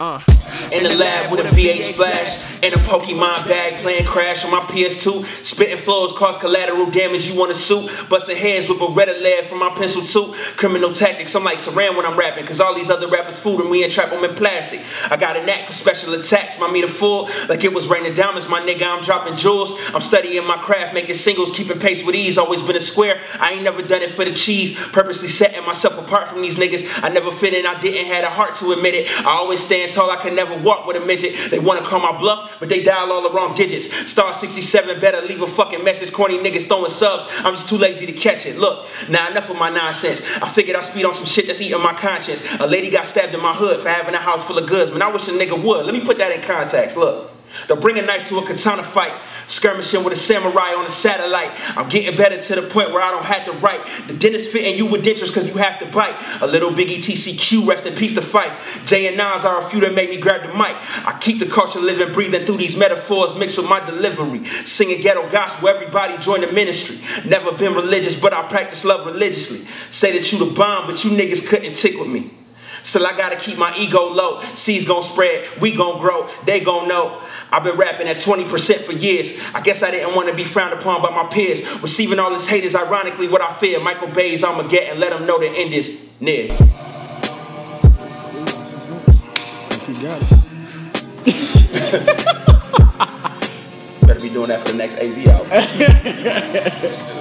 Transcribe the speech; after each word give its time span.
Uh, 0.00 0.18
in 0.72 0.82
the 0.82 0.96
lab 0.96 1.30
with 1.30 1.40
a 1.40 1.50
VH 1.54 1.94
flash 1.94 2.42
and 2.62 2.72
a 2.72 2.78
Pokemon 2.78 3.46
bag 3.46 3.82
playing 3.82 4.06
Crash 4.06 4.42
on 4.46 4.50
my 4.50 4.60
PS2. 4.60 5.44
Spitting 5.44 5.76
flows 5.76 6.10
cause 6.12 6.38
collateral 6.38 6.90
damage. 6.90 7.26
You 7.28 7.34
want 7.34 7.52
to 7.52 7.58
suit? 7.58 7.90
Busting 8.08 8.38
heads 8.38 8.66
with 8.66 8.78
Beretta 8.78 9.20
lead 9.20 9.46
from 9.46 9.58
my 9.58 9.68
pencil 9.74 10.02
too. 10.02 10.34
Criminal 10.56 10.94
tactics. 10.94 11.34
I'm 11.34 11.44
like 11.44 11.58
Saran 11.58 11.96
when 11.96 12.06
I'm 12.06 12.18
rapping 12.18 12.46
cause 12.46 12.60
all 12.60 12.74
these 12.74 12.88
other 12.88 13.08
rappers 13.08 13.38
fooling 13.38 13.70
me 13.70 13.84
and 13.84 13.92
trap 13.92 14.08
them 14.08 14.24
in 14.24 14.34
plastic. 14.34 14.80
I 15.10 15.18
got 15.18 15.36
a 15.36 15.44
knack 15.44 15.66
for 15.66 15.74
special 15.74 16.14
attacks. 16.14 16.58
My 16.58 16.70
meter 16.70 16.88
full 16.88 17.28
like 17.50 17.62
it 17.62 17.74
was 17.74 17.86
raining 17.86 18.14
diamonds. 18.14 18.48
My 18.48 18.62
nigga, 18.62 18.86
I'm 18.86 19.04
dropping 19.04 19.36
jewels. 19.36 19.78
I'm 19.94 20.00
studying 20.00 20.46
my 20.46 20.56
craft, 20.56 20.94
making 20.94 21.16
singles, 21.16 21.50
keeping 21.50 21.78
pace 21.78 22.02
with 22.02 22.14
ease. 22.14 22.38
Always 22.38 22.62
been 22.62 22.76
a 22.76 22.80
square. 22.80 23.20
I 23.38 23.52
ain't 23.52 23.64
never 23.64 23.82
done 23.82 24.00
it 24.00 24.14
for 24.14 24.24
the 24.24 24.32
cheese. 24.32 24.74
Purposely 24.92 25.28
setting 25.28 25.62
myself 25.66 25.98
apart 25.98 26.30
from 26.30 26.40
these 26.40 26.56
niggas. 26.56 26.88
I 27.02 27.10
never 27.10 27.30
fit 27.30 27.52
in. 27.52 27.66
I 27.66 27.78
didn't 27.82 28.06
have 28.06 28.24
a 28.24 28.30
heart 28.30 28.56
to 28.56 28.72
admit 28.72 28.94
it. 28.94 29.10
I 29.10 29.32
always 29.32 29.60
stand 29.60 29.89
tall. 29.90 30.10
I 30.10 30.16
can 30.16 30.34
never 30.34 30.56
walk 30.56 30.86
with 30.86 30.96
a 30.96 31.00
midget. 31.00 31.50
They 31.50 31.58
want 31.58 31.82
to 31.82 31.88
call 31.88 32.00
my 32.00 32.16
bluff, 32.18 32.52
but 32.58 32.68
they 32.68 32.82
dial 32.82 33.12
all 33.12 33.22
the 33.22 33.32
wrong 33.32 33.54
digits. 33.54 34.10
Star 34.10 34.34
67 34.34 35.00
better 35.00 35.20
leave 35.22 35.42
a 35.42 35.46
fucking 35.46 35.82
message. 35.84 36.12
Corny 36.12 36.38
niggas 36.38 36.66
throwing 36.66 36.90
subs. 36.90 37.24
I'm 37.38 37.54
just 37.54 37.68
too 37.68 37.78
lazy 37.78 38.06
to 38.06 38.12
catch 38.12 38.46
it. 38.46 38.58
Look, 38.58 38.86
now 39.08 39.30
enough 39.30 39.50
of 39.50 39.56
my 39.56 39.70
nonsense. 39.70 40.20
I 40.40 40.50
figured 40.50 40.76
I'd 40.76 40.86
speed 40.86 41.04
on 41.04 41.14
some 41.14 41.26
shit 41.26 41.46
that's 41.46 41.60
eating 41.60 41.80
my 41.82 41.94
conscience. 41.94 42.42
A 42.58 42.66
lady 42.66 42.90
got 42.90 43.06
stabbed 43.06 43.34
in 43.34 43.40
my 43.40 43.54
hood 43.54 43.80
for 43.80 43.88
having 43.88 44.14
a 44.14 44.18
house 44.18 44.44
full 44.44 44.58
of 44.58 44.68
goods, 44.68 44.90
man. 44.90 45.02
I 45.02 45.08
wish 45.08 45.26
a 45.28 45.32
nigga 45.32 45.62
would. 45.62 45.86
Let 45.86 45.94
me 45.94 46.04
put 46.04 46.18
that 46.18 46.32
in 46.32 46.42
context. 46.42 46.96
Look. 46.96 47.30
They'll 47.66 47.80
bring 47.80 47.98
a 47.98 48.02
knife 48.02 48.28
to 48.28 48.38
a 48.38 48.46
katana 48.46 48.84
fight, 48.84 49.12
skirmishing 49.46 50.04
with 50.04 50.12
a 50.12 50.16
samurai 50.16 50.74
on 50.74 50.86
a 50.86 50.90
satellite. 50.90 51.50
I'm 51.76 51.88
getting 51.88 52.16
better 52.16 52.40
to 52.40 52.54
the 52.54 52.62
point 52.62 52.92
where 52.92 53.02
I 53.02 53.10
don't 53.10 53.24
have 53.24 53.44
to 53.46 53.52
write. 53.52 54.08
The 54.08 54.14
dentist 54.14 54.50
fitting 54.50 54.76
you 54.76 54.86
with 54.86 55.04
dentures 55.04 55.28
because 55.28 55.46
you 55.46 55.54
have 55.54 55.78
to 55.80 55.86
bite. 55.86 56.16
A 56.40 56.46
little 56.46 56.70
Biggie 56.70 56.98
TCQ, 56.98 57.66
rest 57.66 57.86
in 57.86 57.94
peace 57.94 58.12
to 58.14 58.22
fight. 58.22 58.52
Jay 58.86 59.06
and 59.06 59.16
Nas 59.16 59.44
are 59.44 59.64
a 59.64 59.68
few 59.68 59.80
that 59.80 59.94
make 59.94 60.10
me 60.10 60.16
grab 60.16 60.42
the 60.42 60.52
mic. 60.54 60.76
I 61.06 61.18
keep 61.20 61.38
the 61.38 61.46
culture 61.46 61.80
living, 61.80 62.12
breathing 62.12 62.46
through 62.46 62.58
these 62.58 62.76
metaphors 62.76 63.34
mixed 63.34 63.56
with 63.56 63.66
my 63.66 63.84
delivery. 63.84 64.44
Singing 64.64 65.00
ghetto 65.00 65.28
gospel, 65.30 65.68
everybody 65.68 66.18
join 66.18 66.40
the 66.40 66.52
ministry. 66.52 67.00
Never 67.24 67.52
been 67.52 67.74
religious, 67.74 68.14
but 68.14 68.32
I 68.32 68.48
practice 68.48 68.84
love 68.84 69.06
religiously. 69.06 69.66
Say 69.90 70.16
that 70.18 70.32
you 70.32 70.38
the 70.38 70.46
bomb, 70.46 70.86
but 70.86 71.04
you 71.04 71.10
niggas 71.10 71.46
couldn't 71.46 71.74
tick 71.74 71.98
with 71.98 72.08
me. 72.08 72.30
Still, 72.82 73.06
I 73.06 73.16
gotta 73.16 73.36
keep 73.36 73.58
my 73.58 73.76
ego 73.76 74.08
low. 74.08 74.42
Seeds 74.54 74.84
gon' 74.84 75.02
spread, 75.02 75.60
we 75.60 75.74
gon' 75.74 76.00
grow, 76.00 76.28
they 76.46 76.60
gon' 76.60 76.88
know. 76.88 77.22
I've 77.52 77.64
been 77.64 77.76
rapping 77.76 78.06
at 78.06 78.18
20% 78.18 78.84
for 78.84 78.92
years. 78.92 79.32
I 79.52 79.60
guess 79.60 79.82
I 79.82 79.90
didn't 79.90 80.14
want 80.14 80.28
to 80.28 80.34
be 80.34 80.44
frowned 80.44 80.72
upon 80.78 81.02
by 81.02 81.10
my 81.10 81.24
peers. 81.32 81.60
Receiving 81.82 82.20
all 82.20 82.30
this 82.32 82.46
hate 82.46 82.64
is 82.64 82.74
ironically 82.76 83.26
what 83.28 83.40
I 83.42 83.52
fear. 83.58 83.80
Michael 83.80 84.08
Bay's 84.08 84.44
I'ma 84.44 84.68
get 84.68 84.88
and 84.90 85.00
let 85.00 85.10
them 85.10 85.26
know 85.26 85.38
the 85.40 85.48
end 85.48 85.74
is 85.74 85.96
near. 86.20 86.44
You 89.88 90.02
got 90.02 90.22
it. 90.22 90.30
Better 94.06 94.20
be 94.20 94.28
doing 94.28 94.48
that 94.48 94.60
for 94.64 94.72
the 94.72 94.78
next 94.78 94.94
AV 94.98 95.26
album. 95.26 97.16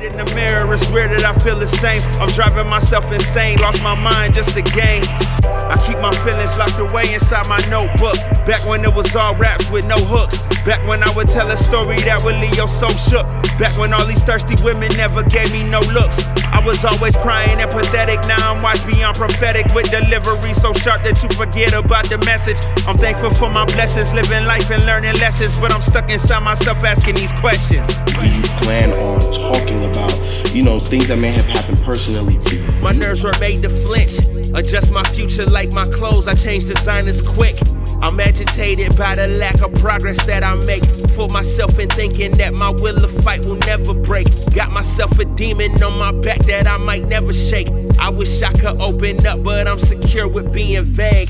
In 0.00 0.16
the 0.16 0.24
mirror, 0.34 0.72
it's 0.72 0.88
weird 0.90 1.10
that 1.12 1.28
I 1.28 1.36
feel 1.44 1.60
the 1.60 1.68
same. 1.68 2.00
I'm 2.24 2.32
driving 2.32 2.64
myself 2.72 3.12
insane, 3.12 3.58
lost 3.60 3.82
my 3.82 3.92
mind 4.00 4.32
just 4.32 4.56
a 4.56 4.62
game. 4.62 5.04
I 5.44 5.76
keep 5.76 6.00
my 6.00 6.10
feelings 6.24 6.56
locked 6.56 6.80
away 6.80 7.12
inside 7.12 7.44
my 7.52 7.60
notebook. 7.68 8.16
Back 8.48 8.64
when 8.64 8.80
it 8.80 8.88
was 8.88 9.14
all 9.14 9.36
raps 9.36 9.68
with 9.68 9.84
no 9.84 10.00
hooks. 10.00 10.40
Back 10.64 10.80
when 10.88 11.04
I 11.04 11.12
would 11.12 11.28
tell 11.28 11.50
a 11.50 11.56
story 11.56 12.00
that 12.08 12.24
would 12.24 12.40
leave 12.40 12.56
your 12.56 12.68
soul 12.68 12.96
shook. 12.96 13.28
Back 13.60 13.76
when 13.76 13.92
all 13.92 14.06
these 14.08 14.24
thirsty 14.24 14.56
women 14.64 14.88
never 14.96 15.22
gave 15.28 15.52
me 15.52 15.68
no 15.68 15.84
looks. 15.92 16.32
I 16.52 16.62
was 16.64 16.84
always 16.84 17.16
crying 17.16 17.58
and 17.60 17.70
pathetic. 17.70 18.20
Now 18.26 18.54
I'm 18.54 18.62
watched 18.62 18.86
beyond 18.86 19.16
prophetic 19.16 19.66
with 19.74 19.90
delivery 19.90 20.52
so 20.54 20.72
sharp 20.74 21.02
that 21.04 21.22
you 21.22 21.28
forget 21.30 21.72
about 21.74 22.06
the 22.08 22.18
message. 22.26 22.58
I'm 22.86 22.98
thankful 22.98 23.30
for 23.30 23.48
my 23.48 23.64
blessings, 23.66 24.12
living 24.12 24.44
life 24.46 24.70
and 24.70 24.84
learning 24.84 25.14
lessons. 25.20 25.58
But 25.60 25.72
I'm 25.72 25.82
stuck 25.82 26.10
inside 26.10 26.42
myself 26.42 26.82
asking 26.84 27.16
these 27.16 27.32
questions. 27.34 28.02
Do 28.12 28.26
you 28.26 28.42
plan 28.60 28.92
on 28.92 29.20
talking 29.20 29.84
about, 29.84 30.54
you 30.54 30.62
know, 30.62 30.78
things 30.80 31.08
that 31.08 31.16
may 31.18 31.32
have 31.32 31.46
happened 31.46 31.80
personally 31.82 32.38
to 32.38 32.56
you? 32.56 32.80
My 32.80 32.92
nerves 32.92 33.22
were 33.22 33.36
made 33.40 33.58
to 33.62 33.70
flinch. 33.70 34.18
Adjust 34.54 34.92
my 34.92 35.04
future 35.04 35.46
like 35.46 35.72
my 35.72 35.86
clothes. 35.88 36.26
I 36.26 36.34
change 36.34 36.64
designers 36.64 37.26
quick. 37.26 37.54
I'm 38.02 38.18
agitated 38.18 38.96
by 38.96 39.14
the 39.14 39.28
lack 39.38 39.60
of 39.60 39.74
progress 39.74 40.24
that 40.26 40.44
I 40.44 40.54
make. 40.66 40.84
For 41.14 41.28
myself 41.28 41.78
in 41.78 41.88
thinking 41.90 42.32
that 42.38 42.54
my 42.54 42.70
will 42.80 42.96
of 42.96 43.12
fight 43.24 43.44
will 43.46 43.60
never 43.66 43.94
break. 43.94 44.26
Got 44.54 44.72
myself 44.72 45.18
a 45.18 45.24
demon 45.24 45.82
on 45.82 45.98
my 45.98 46.12
back 46.12 46.38
that 46.46 46.66
I 46.66 46.78
might 46.78 47.06
never 47.08 47.32
shake. 47.32 47.68
I 48.00 48.08
wish 48.08 48.42
I 48.42 48.52
could 48.52 48.80
open 48.80 49.24
up, 49.26 49.42
but 49.44 49.68
I'm 49.68 49.78
secure 49.78 50.28
with 50.28 50.52
being 50.52 50.84
vague. 50.84 51.28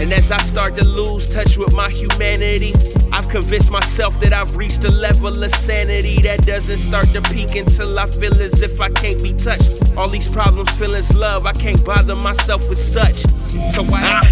And 0.00 0.12
as 0.12 0.30
I 0.30 0.38
start 0.38 0.76
to 0.76 0.84
lose 0.86 1.32
touch 1.32 1.56
with 1.56 1.74
my 1.74 1.90
humanity, 1.90 2.72
I've 3.12 3.28
convinced 3.28 3.70
myself 3.70 4.18
that 4.20 4.32
I've 4.32 4.56
reached 4.56 4.84
a 4.84 4.90
level 4.90 5.28
of 5.28 5.50
sanity 5.54 6.22
that 6.22 6.46
doesn't 6.46 6.78
start 6.78 7.08
to 7.08 7.22
peak 7.22 7.56
until 7.56 7.98
I 7.98 8.06
feel 8.06 8.32
as 8.40 8.62
if 8.62 8.80
I 8.80 8.88
can't 8.90 9.22
be 9.22 9.32
touched. 9.32 9.96
All 9.96 10.08
these 10.08 10.30
problems, 10.32 10.70
feelings, 10.78 11.14
love, 11.16 11.44
I 11.44 11.52
can't 11.52 11.84
bother 11.84 12.16
myself 12.16 12.68
with 12.68 12.78
such. 12.78 13.28
So 13.74 13.84
I 13.84 14.00
ah. 14.04 14.29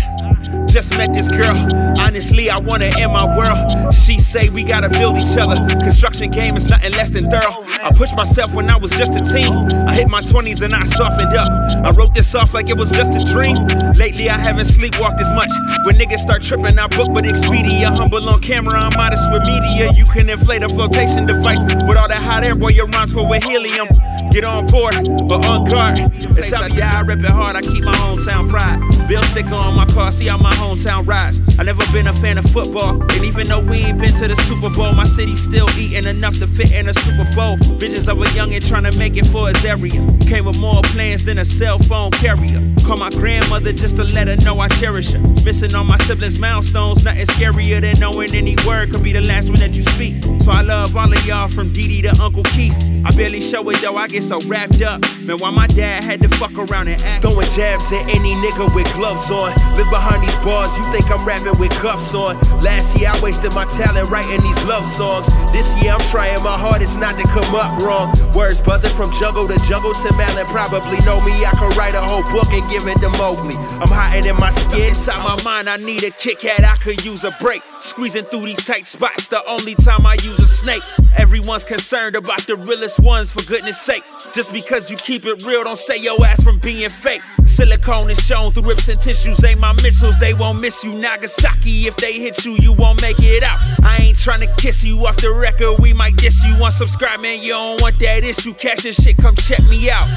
Just 0.78 0.97
met 0.97 1.12
this 1.12 1.27
girl. 1.27 1.56
Honestly, 1.99 2.49
I 2.50 2.59
want 2.61 2.84
her 2.84 3.03
in 3.03 3.11
my 3.11 3.27
world. 3.37 3.93
She 3.93 4.16
say 4.21 4.49
we 4.49 4.62
gotta 4.62 4.89
build 4.89 5.16
each 5.16 5.37
other. 5.37 5.56
Construction 5.83 6.31
game 6.31 6.56
is 6.56 6.66
nothing 6.66 6.93
less 6.93 7.11
than 7.11 7.28
thorough. 7.28 7.65
I 7.83 7.91
pushed 7.93 8.15
myself 8.16 8.55
when 8.55 8.71
I 8.71 8.77
was 8.77 8.93
just 8.93 9.12
a 9.16 9.21
teen. 9.21 9.53
I 9.89 9.94
hit 9.97 10.09
my 10.09 10.22
20s 10.22 10.62
and 10.62 10.72
I 10.72 10.84
softened 10.84 11.34
up. 11.34 11.49
I 11.84 11.91
wrote 11.91 12.15
this 12.15 12.33
off 12.33 12.55
like 12.55 12.71
it 12.71 12.77
was 12.77 12.93
just 12.93 13.11
a 13.11 13.25
dream. 13.33 13.56
Lately, 13.94 14.31
I 14.31 14.39
haven't 14.39 14.69
sleepwalked 14.69 15.21
as 15.21 15.31
much. 15.33 15.50
When 15.84 15.97
niggas 15.97 16.21
start 16.21 16.43
tripping, 16.43 16.78
I 16.78 16.87
book 16.87 17.09
but 17.12 17.25
Expedia. 17.25 17.97
Humble 17.97 18.28
on 18.28 18.41
camera, 18.41 18.78
I'm 18.78 18.97
modest 18.97 19.28
with 19.33 19.43
media. 19.43 19.91
You 19.97 20.05
can 20.05 20.28
inflate 20.28 20.62
a 20.62 20.69
flotation 20.69 21.27
device 21.27 21.60
with 21.89 21.97
all 21.97 22.06
that 22.06 22.22
hot 22.22 22.45
air, 22.47 22.55
boy, 22.55 22.69
your 22.69 22.87
rhymes 22.87 23.12
full 23.12 23.28
with 23.28 23.43
helium. 23.43 23.89
Get 24.31 24.45
on 24.45 24.66
board, 24.66 24.95
but 25.27 25.45
on 25.47 25.65
guard. 25.65 25.99
It's 26.39 26.55
how 26.55 26.66
yeah, 26.66 26.99
I 26.99 27.00
rip 27.00 27.19
it 27.19 27.25
hard, 27.27 27.56
I 27.56 27.62
keep 27.62 27.83
my 27.83 27.95
hometown 27.95 28.49
pride. 28.49 28.78
Bill 29.09 29.22
sticker 29.25 29.55
on 29.55 29.75
my 29.75 29.87
car, 29.87 30.12
see 30.12 30.28
how 30.28 30.37
my 30.37 30.55
hometown 30.68 31.06
rise. 31.06 31.40
I 31.58 31.62
never 31.64 31.84
been 31.92 32.06
a 32.06 32.12
fan 32.12 32.36
of 32.38 32.44
football, 32.50 33.00
and 33.12 33.24
even 33.24 33.48
though 33.48 33.60
we 33.60 33.78
ain't 33.78 33.98
been 33.98 34.12
to 34.12 34.28
the 34.28 34.36
Super 34.42 34.70
Bowl, 34.70 34.92
my 34.92 35.04
city's 35.04 35.42
still 35.42 35.68
eating 35.78 36.04
enough 36.04 36.38
to 36.38 36.46
fit 36.46 36.72
in 36.72 36.88
a 36.88 36.94
Super 36.94 37.26
Bowl. 37.34 37.56
Visions 37.78 38.08
of 38.08 38.20
a 38.20 38.24
youngin' 38.36 38.66
trying 38.66 38.84
to 38.84 38.96
make 38.98 39.16
it 39.16 39.26
for 39.26 39.48
his 39.48 39.64
area. 39.64 40.00
Came 40.20 40.44
with 40.44 40.58
more 40.60 40.82
plans 40.82 41.24
than 41.24 41.38
a 41.38 41.44
cell 41.44 41.78
phone 41.78 42.10
carrier. 42.12 42.60
Call 42.84 42.98
my 42.98 43.10
grandmother 43.10 43.72
just 43.72 43.96
to 43.96 44.04
let 44.04 44.28
her 44.28 44.36
know 44.36 44.60
I 44.60 44.68
cherish 44.68 45.10
her. 45.12 45.18
Missing 45.44 45.74
all 45.74 45.84
my 45.84 45.98
siblings' 45.98 46.38
milestones, 46.38 47.04
nothing 47.04 47.26
scarier 47.26 47.80
than 47.80 47.98
knowing 47.98 48.34
any 48.34 48.56
word 48.66 48.90
could 48.92 49.02
be 49.02 49.12
the 49.12 49.22
last 49.22 49.48
one 49.48 49.58
that 49.60 49.74
you 49.74 49.82
speak. 49.82 50.22
So 50.42 50.50
I 50.50 50.62
love 50.62 50.96
all 50.96 51.10
of 51.10 51.24
y'all 51.26 51.48
from 51.48 51.72
Dee 51.72 51.88
Dee 51.88 52.02
to 52.02 52.10
Uncle 52.22 52.42
Keith. 52.44 52.76
I 53.08 53.10
barely 53.16 53.41
show 53.41 53.64
it 53.70 53.80
though, 53.80 53.96
I 53.96 54.06
get 54.06 54.22
so 54.22 54.38
wrapped 54.42 54.82
up. 54.82 55.00
Man, 55.24 55.38
why 55.41 55.48
my 55.48 55.66
dad 55.66 56.04
had 56.04 56.20
to 56.20 56.28
fuck 56.36 56.52
around 56.52 56.88
and 56.92 57.00
act. 57.08 57.24
Throwing 57.24 57.48
jabs 57.56 57.88
at 57.88 58.04
any 58.04 58.36
nigga 58.44 58.69
with 58.76 58.84
gloves 58.92 59.30
on. 59.32 59.48
Live 59.80 59.88
behind 59.88 60.20
these 60.20 60.36
bars, 60.44 60.69
you 60.76 60.84
think 60.92 61.08
I'm 61.08 61.24
rapping 61.24 61.58
with 61.58 61.72
cuffs 61.80 62.12
on. 62.12 62.36
Last 62.60 62.92
year 63.00 63.08
I 63.08 63.16
wasted 63.24 63.54
my 63.54 63.64
talent 63.80 64.10
writing 64.10 64.44
these 64.44 64.62
love 64.68 64.84
songs. 64.92 65.24
This 65.56 65.64
year 65.80 65.97
I'm 65.97 66.04
trying 66.12 66.36
my 66.44 66.52
hardest 66.52 67.00
not 67.00 67.16
to 67.16 67.24
come 67.32 67.48
up 67.56 67.80
wrong. 67.80 68.12
Words 68.36 68.60
buzzing 68.60 68.92
from 68.92 69.08
jungle 69.16 69.48
to 69.48 69.56
jungle 69.64 69.97
to 69.97 70.12
Malin. 70.12 70.44
Probably 70.52 71.00
know 71.08 71.24
me, 71.24 71.32
I 71.48 71.56
could 71.56 71.72
write 71.80 71.97
a 71.97 72.04
whole 72.04 72.28
book 72.28 72.52
and 72.52 72.60
give 72.68 72.84
it 72.84 73.00
to 73.00 73.08
Mowgli. 73.16 73.56
I'm 73.80 73.88
hiding 73.88 74.28
in 74.28 74.36
my 74.36 74.52
skin. 74.52 74.92
Inside 74.92 75.24
my 75.24 75.41
mind, 75.48 75.71
I 75.72 75.80
need 75.80 76.04
a 76.04 76.10
Kit 76.10 76.44
Kat, 76.44 76.60
I 76.60 76.77
could 76.77 77.03
use 77.03 77.24
a 77.24 77.33
break. 77.41 77.62
Squeezing 77.80 78.24
through 78.24 78.44
these 78.44 78.62
tight 78.68 78.86
spots, 78.86 79.28
the 79.28 79.41
only 79.48 79.74
time 79.77 80.04
I 80.04 80.21
use 80.21 80.38
a 80.41 80.47
snake. 80.47 80.84
Everyone's 81.16 81.65
concerned 81.65 82.16
about 82.16 82.47
the 82.47 82.57
realest 82.57 82.99
ones, 82.99 83.31
for 83.31 83.47
goodness 83.47 83.81
sake. 83.81 84.03
Just 84.34 84.53
because 84.53 84.91
you 84.91 84.97
keep 84.97 85.25
it 85.25 85.45
real, 85.45 85.65
don't 85.65 85.78
say 85.78 85.97
your 85.97 86.25
ass 86.25 86.43
from 86.43 86.59
being 86.59 86.91
fake. 86.91 87.22
Silicone 87.47 88.10
is 88.10 88.25
shown 88.25 88.53
through 88.53 88.69
rips 88.69 88.89
and 88.89 89.01
tissues. 89.01 89.43
Ain't 89.45 89.60
my 89.60 89.72
missiles, 89.83 90.19
they 90.19 90.34
won't 90.34 90.60
miss 90.60 90.84
you. 90.84 90.93
Nagasaki, 90.93 91.87
if 91.87 91.97
they 91.97 92.13
hit 92.15 92.45
you, 92.45 92.57
you 92.60 92.72
won't 92.72 93.03
make 93.03 93.16
it 93.19 93.43
out. 93.43 93.59
I 93.83 93.99
ain't 94.01 94.19
trying 94.19 94.41
to 94.41 94.55
kiss 94.57 94.84
you 94.84 95.07
off 95.07 95.16
the 95.16 95.33
record, 95.33 95.81
we 95.81 95.93
might 95.93 96.16
diss 96.16 96.43
you. 96.45 96.55
Unsubscribe, 96.55 97.22
man, 97.22 97.43
you 97.43 97.51
don't 97.51 97.81
want 97.81 97.99
that 97.99 98.25
issue. 98.25 98.55
Cash 98.55 98.84
and 98.84 98.95
shit, 98.95 99.16
come 99.16 99.34
check 99.34 99.63
me 99.69 99.91
out. 99.91 100.09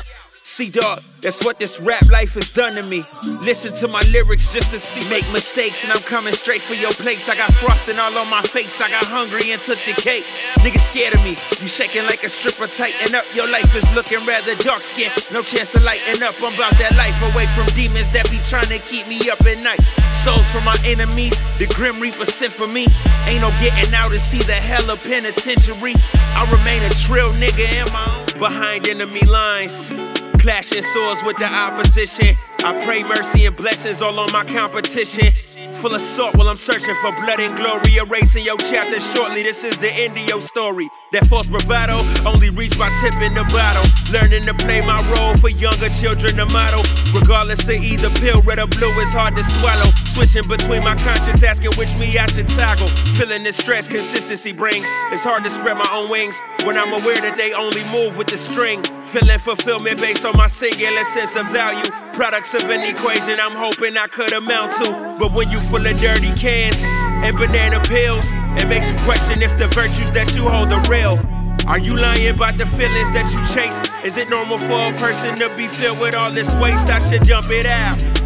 See, 0.61 0.69
dog, 0.69 1.01
that's 1.23 1.43
what 1.43 1.57
this 1.57 1.79
rap 1.79 2.05
life 2.11 2.35
has 2.35 2.51
done 2.51 2.75
to 2.75 2.83
me. 2.83 3.03
Listen 3.41 3.73
to 3.81 3.87
my 3.87 4.01
lyrics 4.13 4.53
just 4.53 4.69
to 4.69 4.77
see. 4.77 5.01
Make 5.09 5.25
mistakes, 5.33 5.81
and 5.83 5.91
I'm 5.91 6.05
coming 6.05 6.33
straight 6.33 6.61
for 6.61 6.75
your 6.75 6.91
place. 6.91 7.27
I 7.29 7.35
got 7.35 7.51
frosting 7.55 7.97
all 7.97 8.15
on 8.15 8.29
my 8.29 8.43
face. 8.43 8.79
I 8.79 8.87
got 8.91 9.05
hungry 9.05 9.53
and 9.53 9.59
took 9.59 9.79
the 9.89 9.97
cake. 9.97 10.23
Niggas 10.61 10.85
scared 10.85 11.15
of 11.15 11.23
me. 11.25 11.33
You 11.57 11.65
shaking 11.65 12.05
like 12.05 12.21
a 12.21 12.29
stripper, 12.29 12.67
tighten 12.67 13.15
up. 13.15 13.25
Your 13.33 13.49
life 13.49 13.73
is 13.73 13.89
looking 13.95 14.23
rather 14.23 14.53
dark 14.61 14.83
skinned. 14.83 15.09
No 15.33 15.41
chance 15.41 15.73
of 15.73 15.81
lighting 15.81 16.21
up. 16.21 16.37
I'm 16.37 16.53
about 16.53 16.77
that 16.77 16.93
life 16.93 17.17
away 17.33 17.49
from 17.57 17.65
demons 17.73 18.13
that 18.13 18.29
be 18.29 18.37
trying 18.45 18.69
to 18.69 18.77
keep 18.85 19.09
me 19.09 19.17
up 19.33 19.41
at 19.41 19.57
night. 19.65 19.81
Souls 20.21 20.45
from 20.53 20.61
my 20.61 20.77
enemies, 20.85 21.41
the 21.57 21.65
Grim 21.73 21.97
Reaper 21.97 22.29
sent 22.29 22.53
for 22.53 22.67
me. 22.67 22.85
Ain't 23.25 23.41
no 23.41 23.49
getting 23.57 23.89
out 23.97 24.13
to 24.13 24.19
see 24.21 24.45
the 24.45 24.61
hell 24.61 24.93
of 24.93 25.01
penitentiary. 25.01 25.97
I 26.37 26.45
remain 26.53 26.85
a 26.85 26.93
trill 27.01 27.33
nigga 27.41 27.65
in 27.65 27.89
my 27.89 28.05
own. 28.05 28.37
Behind 28.37 28.87
enemy 28.87 29.25
lines. 29.25 30.10
Clashing 30.41 30.81
swords 30.81 31.21
with 31.21 31.37
the 31.37 31.45
opposition. 31.45 32.35
I 32.65 32.73
pray 32.83 33.03
mercy 33.03 33.45
and 33.45 33.55
blessings 33.55 34.01
all 34.01 34.17
on 34.19 34.31
my 34.31 34.43
competition. 34.43 35.29
Full 35.77 35.93
of 35.93 36.01
salt 36.01 36.35
while 36.35 36.49
I'm 36.49 36.57
searching 36.57 36.95
for 36.95 37.11
blood 37.13 37.39
and 37.39 37.55
glory. 37.55 38.01
Erasing 38.01 38.45
your 38.45 38.57
chapter 38.57 38.99
shortly. 38.99 39.43
This 39.43 39.63
is 39.63 39.77
the 39.77 39.93
end 39.93 40.17
of 40.17 40.27
your 40.27 40.41
story. 40.41 40.89
That 41.11 41.27
false 41.27 41.45
bravado 41.45 42.01
only 42.25 42.49
reached 42.49 42.79
my 42.79 42.89
tip 43.05 43.21
in 43.21 43.37
the 43.37 43.45
bottle. 43.53 43.85
Learning 44.09 44.41
to 44.49 44.55
play 44.65 44.81
my 44.81 44.97
role 45.13 45.37
for 45.37 45.49
younger 45.49 45.89
children 46.01 46.33
to 46.37 46.47
model. 46.49 46.81
Regardless 47.13 47.61
of 47.61 47.77
either 47.77 48.09
pill, 48.17 48.41
red 48.41 48.57
or 48.57 48.65
blue, 48.65 48.89
it's 48.97 49.13
hard 49.13 49.37
to 49.37 49.45
swallow. 49.61 49.93
Switching 50.09 50.49
between 50.49 50.81
my 50.81 50.97
conscience, 51.05 51.43
asking 51.45 51.77
which 51.77 51.93
me 52.01 52.17
I 52.17 52.25
should 52.33 52.49
toggle. 52.57 52.89
Feeling 53.13 53.45
the 53.45 53.53
stress 53.53 53.87
consistency 53.87 54.53
brings. 54.53 54.89
It's 55.13 55.21
hard 55.21 55.45
to 55.45 55.51
spread 55.53 55.77
my 55.77 55.89
own 55.93 56.09
wings 56.09 56.33
when 56.65 56.81
I'm 56.81 56.89
aware 56.89 57.21
that 57.21 57.37
they 57.37 57.53
only 57.53 57.85
move 57.93 58.17
with 58.17 58.25
the 58.25 58.41
string. 58.41 58.81
Feeling 59.11 59.39
fulfillment 59.39 59.99
based 59.99 60.23
on 60.23 60.37
my 60.37 60.47
singular 60.47 61.03
sense 61.03 61.35
of 61.35 61.45
value. 61.47 61.83
Products 62.13 62.53
of 62.53 62.63
an 62.69 62.79
equation 62.79 63.41
I'm 63.41 63.51
hoping 63.51 63.97
I 63.97 64.07
could 64.07 64.31
amount 64.31 64.71
to. 64.77 65.17
But 65.19 65.33
when 65.33 65.49
you 65.49 65.59
full 65.59 65.85
of 65.85 65.97
dirty 65.97 66.31
cans 66.39 66.81
and 67.19 67.35
banana 67.35 67.81
pills, 67.81 68.23
it 68.55 68.69
makes 68.69 68.87
you 68.87 68.97
question 68.99 69.41
if 69.41 69.51
the 69.59 69.67
virtues 69.75 70.11
that 70.11 70.33
you 70.33 70.47
hold 70.47 70.71
are 70.71 70.81
real. 70.89 71.19
Are 71.67 71.77
you 71.77 71.97
lying 71.97 72.33
about 72.33 72.57
the 72.57 72.65
feelings 72.65 73.11
that 73.11 73.27
you 73.35 73.43
chase? 73.53 73.75
Is 74.05 74.15
it 74.15 74.29
normal 74.29 74.57
for 74.57 74.79
a 74.79 74.97
person 74.97 75.35
to 75.39 75.53
be 75.57 75.67
filled 75.67 75.99
with 75.99 76.15
all 76.15 76.31
this 76.31 76.47
waste? 76.55 76.87
I 76.87 76.99
should 76.99 77.25
jump 77.25 77.47
it 77.49 77.65
out. 77.65 78.20